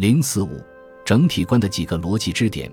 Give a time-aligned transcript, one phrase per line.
[0.00, 0.58] 零四五
[1.04, 2.72] 整体观的几个逻辑支点，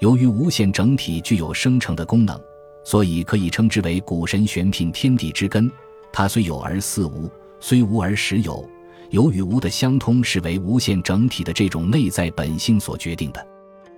[0.00, 2.38] 由于无限整体具有生成的功能，
[2.84, 5.72] 所以可以称之为古神玄牝天地之根。
[6.12, 8.62] 它虽有而似无，虽无而实有。
[9.08, 13.42] 有与无的相通，是为无限整体的这种内在本性所决定的。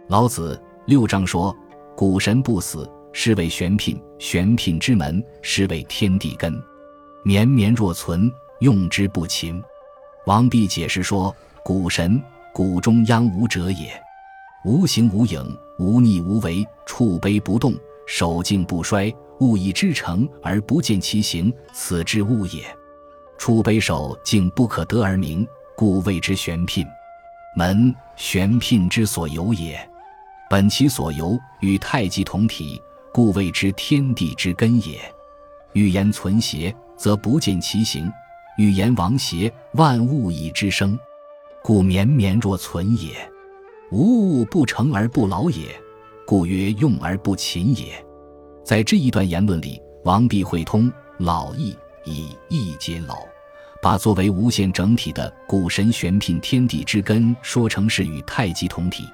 [0.06, 0.56] 老子
[0.86, 1.52] 六章说
[1.96, 6.56] ：“古神不死，是谓玄牝；玄牝之门，是谓天地根。
[7.24, 9.60] 绵绵若存，用之不勤。”
[10.26, 11.34] 王弼解释说
[11.64, 12.22] ：“古神，
[12.59, 13.88] 古中央无者也，
[14.64, 17.73] 无形无影，无逆无为，处悲不动，
[18.05, 22.65] 守静不衰，物以之成而不见其形，此之物也。”
[23.38, 25.46] 出悲守静不可得而名，
[25.77, 26.84] 故谓之玄牝。
[27.55, 29.79] 门玄牝之所由也，
[30.51, 32.82] 本其所由与太极同体，
[33.12, 34.98] 故谓之天地之根也。
[35.74, 38.10] 欲言存邪，则不见其形；
[38.56, 40.98] 欲言亡邪，万物以之生，
[41.68, 43.30] 故绵绵若存也。
[43.90, 45.78] 无物不成而不老也，
[46.26, 48.02] 故曰用而不勤也。
[48.65, 51.76] 在这一段言论里，王弼会通老易。
[52.06, 53.18] 以易皆老，
[53.82, 59.04] 把作为无限整体的古神玄牝天地之根说成是与太极同体。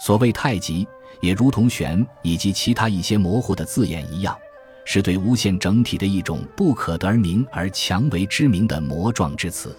[0.00, 0.84] 所谓太极，
[1.20, 4.36] 也如同玄以及其他一些模糊的字眼一样，
[4.84, 9.76] 是对无限整体的一种不可得而名而强为之名的魔状之词。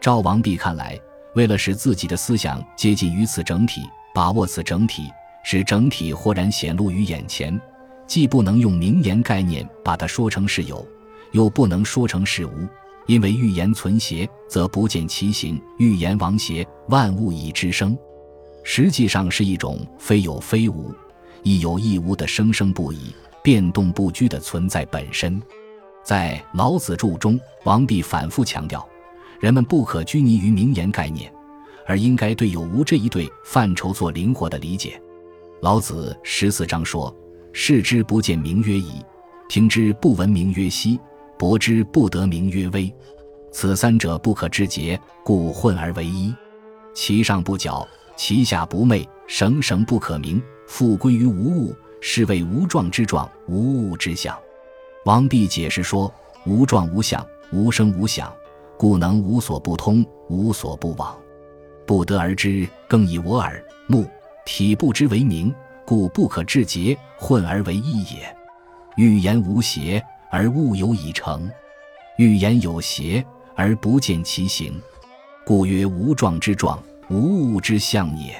[0.00, 1.00] 赵王弼看来，
[1.34, 3.82] 为了使自己的思想接近于此整体，
[4.14, 5.10] 把握此整体，
[5.42, 7.60] 使整体豁然显露于眼前，
[8.06, 10.86] 既不能用名言概念把它说成是有。
[11.32, 12.68] 又不能说成是无，
[13.06, 17.98] 因为欲言存邪，则不见其形；欲言亡邪，万物以之生。
[18.62, 20.94] 实际上是一种非有非无，
[21.42, 25.42] 亦有亦无的生生不已、变动不居的存在本身。
[26.04, 28.88] 在《老子注》中，王弼反复强调，
[29.44, 31.30] 人们不可拘泥于名言概念，
[31.86, 34.98] 而应该对有无这一对范畴做灵活的理解。
[35.60, 37.14] 老子十四章说
[37.52, 39.04] ：“视之不见名曰夷，
[39.46, 40.98] 听之不闻名曰希。”
[41.38, 42.90] 博之不得名曰微，
[43.52, 46.34] 此三者不可致诘，故混而为一。
[46.94, 47.86] 其上不矫，
[48.16, 54.34] 其下不昧，绳绳不可名，复归于无物，是谓无状之状，无物之象。
[55.04, 56.10] 王弼解释说：
[56.46, 58.32] 无状无相，无声无响，
[58.76, 61.16] 故能无所不通，无所不往，
[61.86, 64.06] 不得而知，更以我耳目
[64.44, 65.54] 体不知为名，
[65.84, 68.36] 故不可致诘，混而为一也。
[68.96, 70.04] 欲言无邪。
[70.30, 71.48] 而物有以成，
[72.18, 73.24] 欲言有邪
[73.54, 74.82] 而不见其形，
[75.46, 78.34] 故曰无状之状，无物之象也。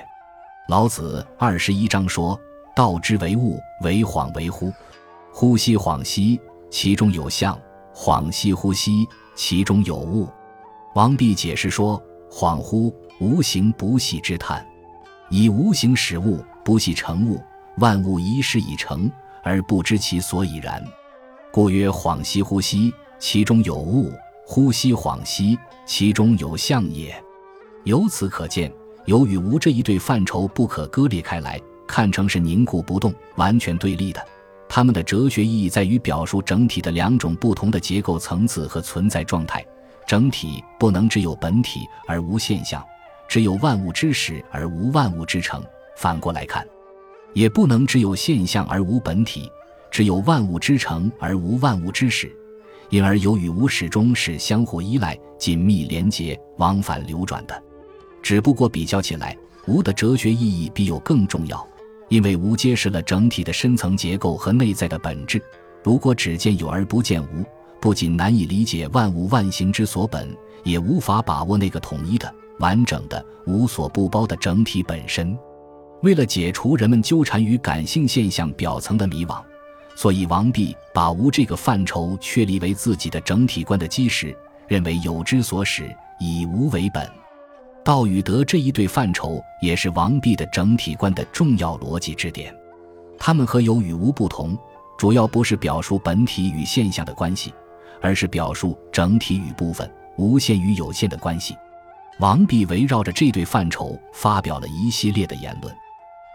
[0.66, 2.36] 老子二十一章说
[2.74, 4.72] ：“道之为物，为恍为惚。
[5.32, 7.56] 呼吸恍兮，其中有象；
[7.94, 10.28] 恍兮呼吸，其中有物。”
[10.94, 12.00] 王弼解释说
[12.30, 14.64] ：“恍惚，无形不系之叹，
[15.28, 17.40] 以无形使物，不系成物。
[17.78, 19.10] 万物一事已成，
[19.42, 20.82] 而不知其所以然。”
[21.52, 24.12] 故曰：恍兮惚兮，其中有物；
[24.46, 27.14] 呼吸恍兮，其中有象也。
[27.82, 28.72] 由此可见，
[29.06, 34.24] 有与无这一对范畴不可割裂开来，看成是凝固不动、完全对立的。
[34.68, 39.64] 它们的哲学意义在于表述整体的两种不同的结构层次和存在状态。
[40.06, 42.84] 整体不能只有本体而无现象，
[43.26, 45.62] 只有万物之始而无万物之成；
[45.96, 46.66] 反过来看，
[47.32, 49.50] 也不能只有现象而无本体。
[49.90, 52.30] 只有万物之成而无万物之始，
[52.90, 57.62] 因而有与无始终是相互依赖、紧密连结、往返流转的。
[58.20, 59.36] 只不过比较起来，
[59.66, 61.66] 无的哲学意义比有更重要，
[62.08, 65.42] 因为无揭示了整体的深层结构和内在的本质。
[65.82, 67.44] 如果只见有而不见无，
[67.80, 75.36] 不仅难以理解万物万形之所本，也无法把握那个统一的、完整的、无所不包的整体本身。
[76.02, 79.42] 为了解除人们纠缠于感性现象表层的迷惘。
[79.96, 84.36] 所以，王弼把无这个范畴确立为自己的整体观的基石，
[84.66, 85.88] 认为有之所始，
[86.18, 87.08] 以无为本。
[87.84, 92.54] 道与德这一对范畴也是王弼的整体观的重要逻辑支点。
[93.18, 94.56] 他们和有与无不同，
[94.96, 97.52] 主要不是表述本体与现象的关系，
[98.00, 101.54] 而是表述整体与部分、无限与有限的关系。
[102.20, 105.74] 王弼围绕着这对范畴发表了一系列的言论。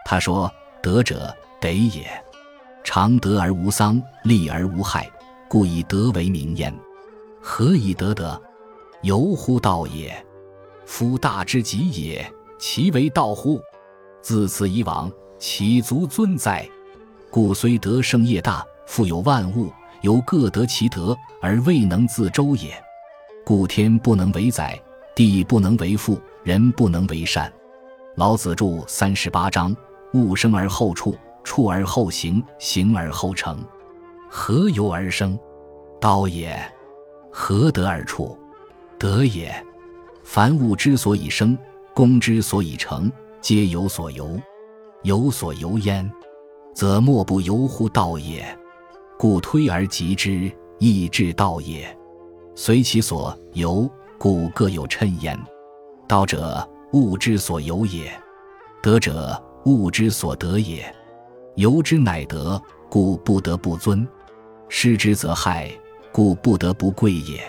[0.06, 0.52] 他说
[0.84, 2.08] ：“德者，得也。”
[2.84, 5.10] 常德而无丧，利而无害，
[5.48, 6.74] 故以德为名焉。
[7.42, 8.40] 何以得德？
[9.02, 10.26] 由乎道也。
[10.90, 13.62] 夫大之极也，其为道乎？
[14.22, 16.68] 自此以往，其足尊哉？
[17.30, 19.72] 故虽德胜业大，富有万物，
[20.02, 22.74] 犹各得其德，而未能自周也。
[23.46, 24.78] 故天不能为载，
[25.16, 27.54] 地不能为覆，人不能为善。
[28.16, 29.74] 老子著三十八章：
[30.16, 33.64] 物生而后处，处而后行，行而后成。
[34.28, 35.40] 何由而生？
[36.02, 36.60] 道也。
[37.32, 38.36] 何得而处？
[38.98, 39.54] 德也。
[40.32, 41.58] 凡物之所以生，
[41.96, 43.12] 功之所以成，
[43.42, 44.40] 皆有所由。
[45.02, 46.08] 有所由焉，
[46.72, 48.46] 则莫不由乎道也。
[49.18, 51.98] 故推而及之，亦至道也。
[52.54, 53.90] 随其所由，
[54.20, 55.36] 故各有称焉。
[56.08, 58.12] 道者，物之所由也；
[58.84, 59.36] 德者，
[59.66, 60.96] 物之所得也。
[61.56, 64.06] 由之乃德，故不得不尊；
[64.68, 65.72] 失之则害，
[66.12, 67.42] 故不得不贵也。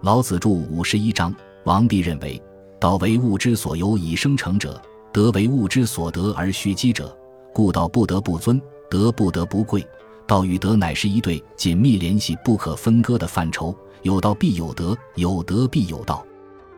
[0.00, 1.30] 老子著五十一章。
[1.66, 2.40] 王弼认为，
[2.78, 4.80] 道为物之所由以生成者。
[5.12, 7.16] 德为物之所得而蓄积者，
[7.52, 9.84] 故道不得不尊，德不得不贵。
[10.28, 13.76] 道与德乃是一对紧密联系、不可分割的范畴。
[14.02, 16.24] 有道必有德，有德必有道。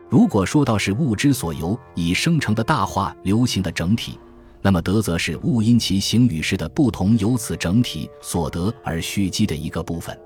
[0.09, 4.17] 如果说道是物之所由以生成的大化流行的整体，
[4.59, 10.19] 那么德则是物因其形与势的不同，由此整体所得而蓄积的一个部分。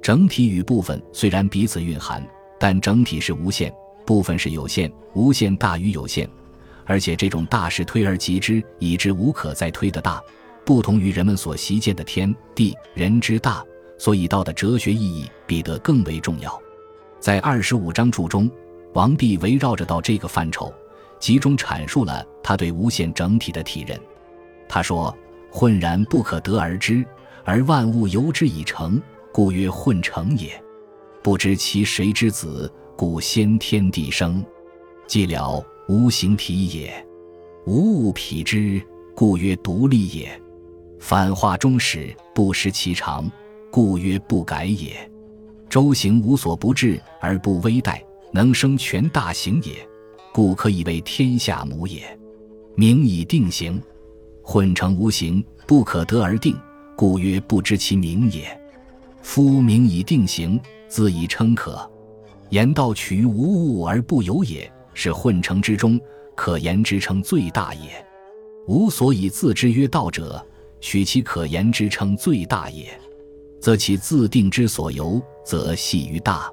[0.00, 2.26] 整体与部分虽然彼此蕴含，
[2.58, 3.70] 但整体是无限，
[4.08, 6.26] 部分是有限，无限大于有限。
[6.86, 10.18] 而且这种大是推而及之，以致无可再推的大，
[10.64, 13.62] 不同于人们所习见的天地人之大，
[13.98, 16.58] 所以道的哲学意义比得更为重要。
[17.20, 18.50] 在二十五章注中，
[18.94, 20.72] 王弼围绕着道这个范畴，
[21.20, 24.00] 集中阐述了他对无限整体的体认。
[24.66, 25.14] 他说
[25.52, 27.04] ：“混然不可得而知，
[27.44, 29.02] 而万物由之以成，
[29.34, 30.58] 故曰混成也。
[31.22, 34.44] 不知其谁之子，故先天地生。
[35.06, 36.92] 寂寥。”无形体也，
[37.64, 38.78] 无物匹之，
[39.14, 40.38] 故曰独立也。
[40.98, 43.26] 反化终始，不失其常，
[43.70, 45.10] 故曰不改也。
[45.66, 47.98] 周行无所不至而不危殆，
[48.32, 49.76] 能生全大行也，
[50.30, 52.02] 故可以为天下母也。
[52.74, 53.82] 名以定形，
[54.42, 56.54] 混成无形，不可得而定，
[56.94, 58.44] 故曰不知其名也。
[59.22, 61.90] 夫名以定形，自以称可。
[62.50, 64.70] 言道取于无物而不有也。
[64.94, 66.00] 是混成之中，
[66.34, 68.04] 可言之称最大也。
[68.66, 70.44] 吾所以自之曰道者，
[70.80, 72.88] 取其可言之称最大也，
[73.60, 76.50] 则其自定之所由，则系于大。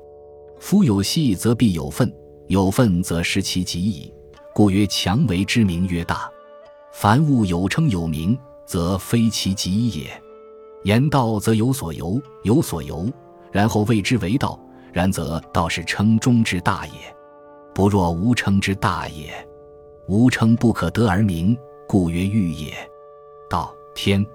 [0.60, 2.14] 夫有细则必有分，
[2.48, 4.14] 有分则失其极矣。
[4.54, 6.30] 故曰强为之名曰大。
[6.94, 8.38] 凡物有称有名，
[8.68, 10.22] 则非其极也。
[10.84, 13.12] 言道则有所由，有所由，
[13.52, 14.60] 然后谓之为道。
[14.96, 16.94] 然则道是称中之大也。
[17.74, 19.46] 不若无称之大也，
[20.08, 21.56] 无称不可得而名，
[21.86, 22.74] 故曰欲也。
[23.50, 24.26] 道、天、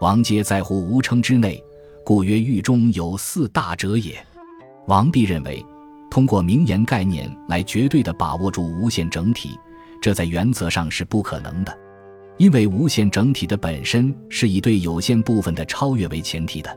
[0.00, 1.62] 王皆在乎无称之内，
[2.04, 4.16] 故曰欲中有四大者也。
[4.88, 5.64] 王弼认为，
[6.10, 9.56] 通过名言概念来绝对的把握住无限整体，
[10.02, 11.78] 这在原则上是不可能的，
[12.36, 16.76] 因为无限整体的本身是以对有限部分的超越为前提的，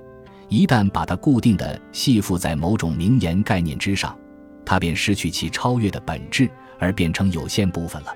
[0.50, 4.18] 一旦把它固定的系附在某种名言概念之上。
[4.66, 8.14] 它便失去其超越的本质，而变成有限部分了。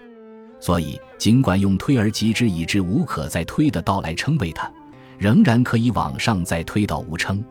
[0.60, 4.69] 所以，尽管用推而及之以至无可再推的道来称谓它，
[5.18, 7.44] 仍然可以往上再推到无称。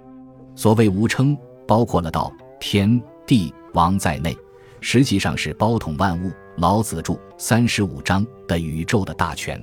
[0.54, 1.36] 所谓无称，
[1.66, 2.30] 包括了道、
[2.60, 4.36] 天、地、王在内，
[4.80, 6.30] 实际上是包统万物。
[6.56, 9.58] 老子著三十五章的宇宙的大权。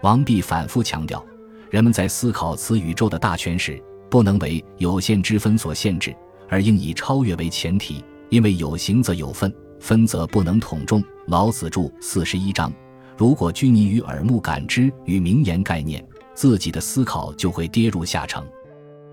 [0.00, 1.22] 王弼反复强调，
[1.68, 3.78] 人们在思考此宇宙的大权时，
[4.12, 6.14] 不能为有限之分所限制，
[6.46, 8.04] 而应以超越为前提。
[8.28, 9.50] 因为有形则有分，
[9.80, 11.02] 分则不能统众。
[11.28, 12.70] 老子著四十一章，
[13.16, 18.46] 如果拘泥于耳目感知与名言概念，自己的思考就会跌入下乘，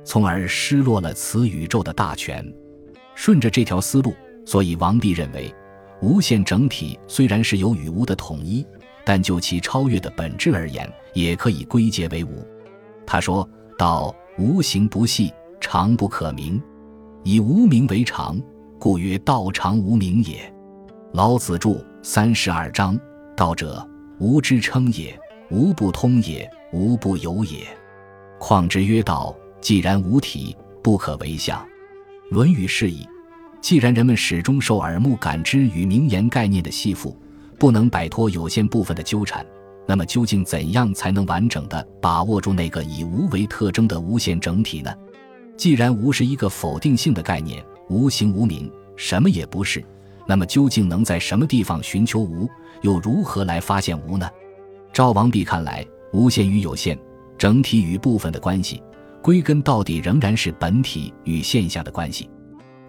[0.04, 2.46] 从而失落了此宇宙的大权。
[3.16, 4.14] 顺着这条思路，
[4.46, 5.50] 所以王弼认为，
[6.02, 8.66] 无限整体虽然是有与无的统一，
[9.06, 12.46] 但就其超越的本质而言，也可以归结为无。
[13.06, 16.62] 他说道：“无形不细，常不可名，
[17.26, 18.40] 以无名为常。”
[18.80, 20.52] 故曰道常无名也。
[21.12, 22.98] 老子著三十二章：
[23.36, 23.86] 道者，
[24.20, 25.20] 无之称也，
[25.52, 27.68] 无不通也，无不有也。
[28.40, 29.36] 况之曰道？
[29.60, 31.62] 既然无体，不可为相。
[32.32, 33.06] 论语是以：
[33.60, 37.14] 既然人们始终受耳目感知与名言概念的系缚，
[37.58, 39.46] 不能摆脱有限部分的纠缠，
[39.90, 44.94] 那么究竟怎样才能完整的把握住那个以无为特征的无限整体呢？
[45.58, 47.66] 既然无是一个否定性的概念。
[47.90, 49.84] 无形无名，什么也不是。
[50.28, 52.48] 那么究竟能在什么地方寻求无？
[52.84, 54.30] 又如何来发现无呢？
[54.94, 56.96] 赵王弼看来，无限与有限、
[57.36, 58.84] 整体与部分的关系，
[59.24, 62.30] 归根到底仍然是本体与现象的关系。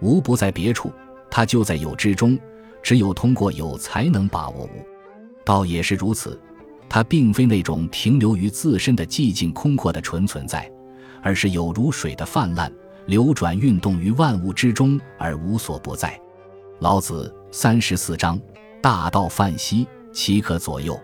[0.03, 0.93] 无不在别处，
[1.31, 2.39] 它就在有之中。
[2.83, 4.85] 只有通过有，才能把握无。
[5.47, 6.39] 倒也是如此，
[6.91, 10.69] 它并非那种停留于自身的寂静空阔的纯存在，
[11.23, 12.71] 而是有如水的泛滥、
[13.07, 16.21] 流转、运动于万物之中而无所不在。
[16.81, 18.39] 老子三十四章：
[18.83, 20.99] 大道泛兮，其可左右？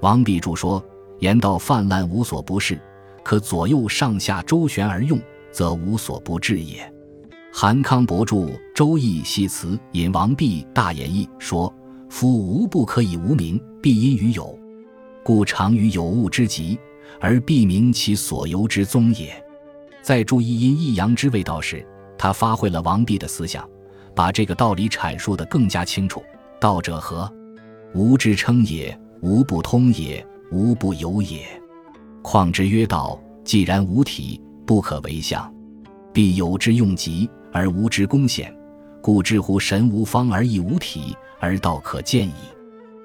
[0.00, 0.82] 王弼注说：
[1.18, 2.80] 言道泛滥，无所不是，
[3.22, 5.20] 可左右上下周旋而用，
[5.52, 6.90] 则无所不至也。
[7.52, 8.36] 韩康伯著
[8.74, 11.70] 《周易系辞》，引王弼大演义说。
[12.10, 14.58] 夫无不可以无名，必因于有，
[15.28, 16.78] 故常于有物之极，
[17.20, 19.30] 而必明其所由之宗也。
[20.00, 23.68] 在注意阴一阳之谓道时，他发挥了王弼的思想，
[24.14, 26.22] 把这个道理阐述得更加清楚。
[26.58, 27.30] 道者何？
[27.92, 31.46] 无之称也，无不通也，无不有也。
[32.22, 35.54] 况之曰道，既然无体，不可为相，
[36.10, 38.50] 必有之用极而无之功显，
[39.02, 41.14] 故知乎神无方而亦无体。
[41.38, 42.32] 而道可见矣。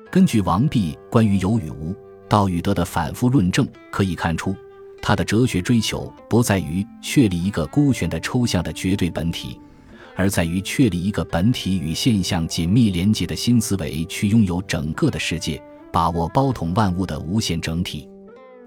[0.10, 1.94] 根据王弼关于有与无、
[2.34, 4.56] 道与德的反复论证，可以看出，
[5.04, 9.62] 他的哲学追求不在于确立一个孤悬的抽象的绝对本体，
[10.16, 15.62] 而在于确立一个本体与现象紧密连接的新思维，去拥有整个的世界，
[15.92, 18.10] 把握包统万物的无限整体。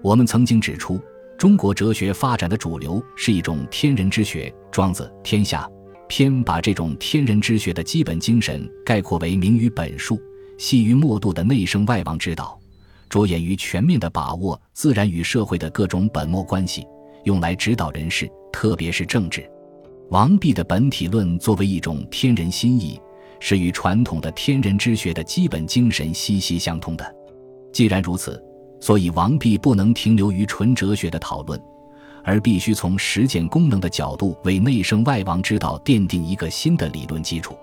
[0.01, 0.97] 我们曾经指出，
[1.37, 5.63] 中国哲学发展的主流是一种天人之学，庄子《天下》。
[6.07, 10.17] 偏把这种天人之学的基本精神概括为明于本数、
[10.57, 12.56] 细于末度的内圣外王之道，
[13.09, 16.85] 着眼于全面的把握自然与社会的各种本末关系，
[17.23, 19.49] 用来指导人事，特别是政治。
[20.09, 22.99] 王弼的本体论作为一种天人心意，
[23.39, 27.15] 是与传统的天人之学的基本精神息息相通的。
[27.73, 28.41] 既然如此，
[28.79, 31.59] 所以王弼不能停留于纯哲学的讨论。
[32.23, 37.57] 而必须从实践功能的角度为内圣外王之道奠定一个新的理论基础。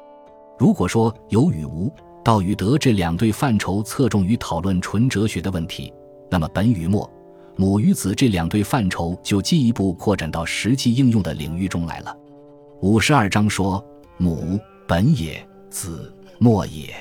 [0.58, 1.92] 如果说有与无、
[2.24, 5.92] 道与德这两对范畴侧重于讨论纯哲学的问题，
[6.30, 7.08] 那么本与末、
[7.54, 12.16] 母与子这两对范畴就进一步扩展到实际应用的领域中来了。
[12.80, 13.84] 五十二章说
[14.16, 16.94] ：“母本也，子末也，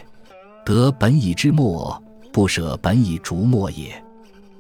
[0.66, 2.04] 德本以之末，
[2.34, 3.94] 不舍本以逐末也。”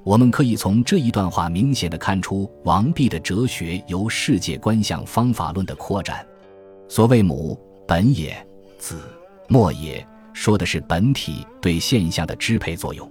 [0.05, 6.25] 我们可以从这一段话明显的看出，王弼的哲学由世界观向方法论的扩展。
[6.87, 8.35] 所谓母本也，
[8.77, 9.01] 子
[9.47, 13.09] 末也，说的是本体对现象的支配作用。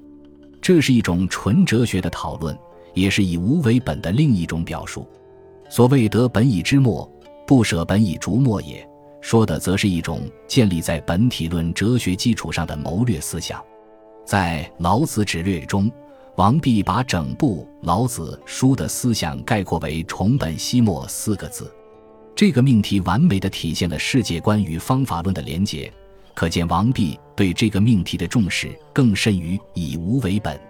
[0.60, 2.56] 这是一种纯哲学的讨论，
[2.94, 5.08] 也是以无为本的另一种表述。
[5.70, 7.10] 所谓得本以知末，
[7.46, 8.86] 不舍本以逐末也，
[9.20, 13.62] 说的则是一种建立在本体论哲学基础上的谋略思想。
[14.24, 15.90] 在《老子指略》中。
[16.36, 21.70] 王弼把整部《老子》书的思想概括为“重本息末”四个字，
[22.34, 25.92] 这个命题完美的体现了世界观与方法论的连结，
[26.34, 30.60] 可见王弼对这个命题的重视更甚于以无为本。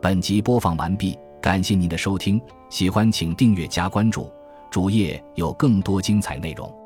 [0.00, 2.40] 本集播放完毕，感谢您的收听，
[2.70, 4.30] 喜欢请订阅加关注，
[4.70, 6.77] 主页有更多精彩内容。